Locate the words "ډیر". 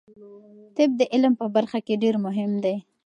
2.03-2.15